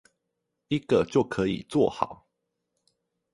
[0.69, 2.25] 一個就可以做好